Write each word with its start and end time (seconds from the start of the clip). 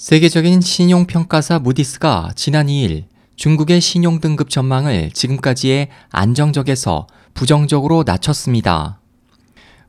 세계적인 0.00 0.60
신용평가사 0.60 1.58
무디스가 1.58 2.30
지난 2.36 2.68
2일 2.68 3.06
중국의 3.34 3.80
신용등급 3.80 4.48
전망을 4.48 5.10
지금까지의 5.10 5.88
안정적에서 6.10 7.08
부정적으로 7.34 8.04
낮췄습니다. 8.06 9.00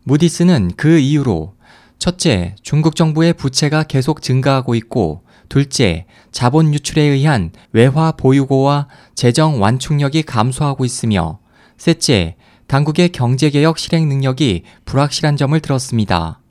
무디스는 0.05 0.71
그 0.77 0.97
이유로 0.97 1.53
첫째, 1.99 2.55
중국 2.63 2.95
정부의 2.95 3.33
부채가 3.33 3.83
계속 3.83 4.23
증가하고 4.23 4.73
있고 4.73 5.25
둘째, 5.47 6.07
자본 6.31 6.73
유출에 6.73 7.03
의한 7.03 7.51
외화 7.71 8.11
보유고와 8.11 8.87
재정 9.13 9.61
완충력이 9.61 10.23
감소하고 10.23 10.85
있으며 10.85 11.37
셋째, 11.77 12.35
당국의 12.65 13.09
경제개혁 13.09 13.77
실행 13.77 14.09
능력이 14.09 14.63
불확실한 14.85 15.37
점을 15.37 15.59
들었습니다. 15.59 16.41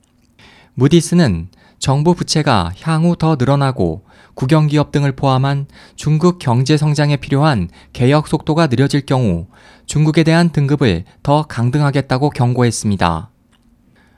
무디스는 0.75 1.49
정부 1.79 2.15
부채가 2.15 2.73
향후 2.81 3.17
더 3.17 3.37
늘어나고 3.39 4.05
국영기업 4.35 4.93
등을 4.93 5.13
포함한 5.13 5.67
중국 5.97 6.39
경제 6.39 6.77
성장에 6.77 7.17
필요한 7.17 7.69
개혁 7.93 8.29
속도가 8.29 8.67
느려질 8.67 9.07
경우 9.07 9.47
중국에 9.87 10.23
대한 10.23 10.51
등급을 10.51 11.05
더 11.23 11.45
강등하겠다고 11.45 12.31
경고했습니다. 12.31 13.31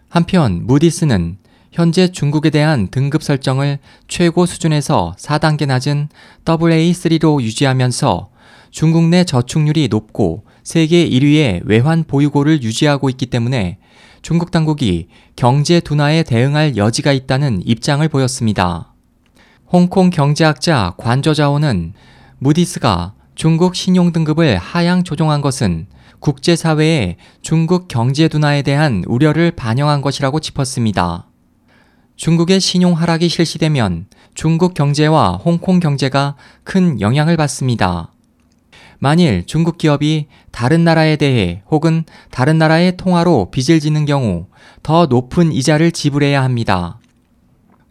한편 0.09 0.67
무디스는 0.67 1.39
현재 1.73 2.11
중국에 2.11 2.51
대한 2.51 2.89
등급 2.89 3.23
설정을 3.23 3.79
최고 4.09 4.45
수준에서 4.45 5.15
4단계 5.19 5.67
낮은 5.67 6.09
AA3로 6.45 7.41
유지하면서 7.41 8.31
중국 8.71 9.05
내 9.05 9.25
저축률이 9.25 9.89
높고 9.89 10.45
세계 10.63 11.09
1위의 11.09 11.63
외환 11.65 12.05
보유고를 12.05 12.63
유지하고 12.63 13.09
있기 13.11 13.27
때문에 13.27 13.79
중국 14.23 14.51
당국이 14.51 15.09
경제 15.35 15.81
둔화에 15.81 16.23
대응할 16.23 16.77
여지가 16.77 17.13
있다는 17.13 17.63
입장을 17.65 18.07
보였습니다. 18.09 18.93
홍콩 19.67 20.11
경제학자 20.11 20.95
관저자오는 20.99 21.95
무디스가 22.39 23.15
중국 23.35 23.75
신용 23.75 24.13
등급을 24.13 24.59
하향 24.59 25.05
조정한 25.05 25.41
것은 25.41 25.87
국제사회의 26.19 27.17
중국 27.41 27.89
경제 27.89 28.29
둔화에 28.29 28.61
대한 28.63 29.03
우려를 29.07 29.53
반영한 29.53 30.03
것이라고 30.03 30.41
짚었습니다. 30.41 31.27
중국의 32.17 32.61
신용 32.61 32.93
하락이 32.93 33.31
실시되면 33.31 34.07
중국 34.35 34.75
경제와 34.75 35.41
홍콩 35.43 35.81
경제가 35.81 36.37
큰 36.65 37.01
영향을 37.01 37.39
받습니다. 37.39 38.10
만일 39.01 39.45
중국 39.47 39.79
기업이 39.79 40.27
다른 40.51 40.85
나라에 40.85 41.17
대해 41.17 41.63
혹은 41.71 42.05
다른 42.31 42.59
나라의 42.59 42.99
통화로 42.99 43.51
빚을 43.51 43.81
짓는 43.81 44.05
경우 44.05 44.47
더 44.83 45.07
높은 45.07 45.53
이자를 45.53 45.91
지불해야 45.91 46.45
합니다. 46.45 46.99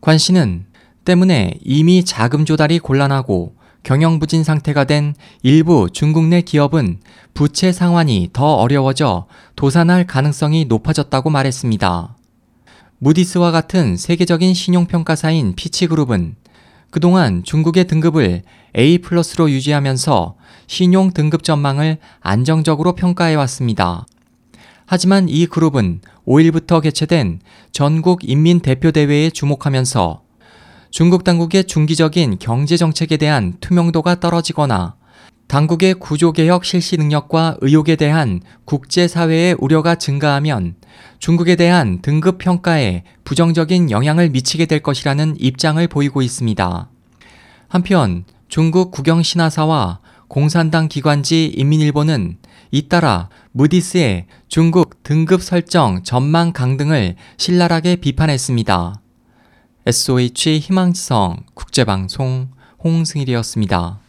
관 0.01 0.19
씨는 0.19 0.67
때문에 1.05 1.55
이미 1.65 2.05
자금 2.05 2.45
조달이 2.45 2.77
곤란하고 2.77 3.55
경영 3.81 4.19
부진 4.19 4.43
상태가 4.43 4.83
된 4.83 5.15
일부 5.41 5.89
중국 5.91 6.25
내 6.25 6.41
기업은 6.41 6.99
부채 7.33 7.71
상환이 7.71 8.29
더 8.31 8.53
어려워져 8.53 9.25
도산할 9.55 10.05
가능성이 10.05 10.65
높아졌다고 10.65 11.31
말했습니다. 11.31 12.15
무디스와 12.99 13.49
같은 13.49 13.97
세계적인 13.97 14.53
신용평가사인 14.53 15.55
피치그룹은 15.55 16.35
그동안 16.91 17.43
중국의 17.43 17.85
등급을 17.87 18.41
A+로 18.77 19.51
유지하면서 19.51 20.35
신용 20.67 21.11
등급 21.11 21.43
전망을 21.43 21.97
안정적으로 22.19 22.93
평가해 22.93 23.35
왔습니다. 23.35 24.05
하지만 24.85 25.29
이 25.29 25.45
그룹은 25.45 26.01
5일부터 26.27 26.81
개최된 26.81 27.41
전국 27.71 28.27
인민대표대회에 28.27 29.29
주목하면서 29.29 30.23
중국 30.91 31.23
당국의 31.23 31.65
중기적인 31.65 32.39
경제 32.39 32.75
정책에 32.75 33.17
대한 33.17 33.53
투명도가 33.59 34.19
떨어지거나 34.19 34.95
당국의 35.49 35.95
구조개혁 35.95 36.63
실시 36.63 36.95
능력과 36.95 37.57
의욕에 37.61 37.95
대한 37.95 38.39
국제사회의 38.65 39.55
우려가 39.57 39.95
증가하면 39.95 40.75
중국에 41.17 41.55
대한 41.55 42.03
등급 42.03 42.37
평가에 42.37 43.03
부정적인 43.23 43.89
영향을 43.89 44.29
미치게 44.29 44.67
될 44.67 44.81
것이라는 44.81 45.37
입장을 45.39 45.85
보이고 45.87 46.21
있습니다. 46.21 46.89
한편 47.67 48.25
중국 48.47 48.91
국영신화사와 48.91 50.01
공산당 50.27 50.87
기관지 50.87 51.47
인민일보는 51.47 52.37
잇따라 52.69 53.29
무디스의 53.51 54.27
중국 54.49 55.01
등급 55.01 55.41
설정 55.41 56.03
전망 56.03 56.53
강등을 56.53 57.15
신랄하게 57.37 57.95
비판했습니다. 57.95 59.01
SOH 59.87 60.59
희망지성 60.59 61.37
국제방송 61.55 62.49
홍승일이었습니다. 62.83 64.08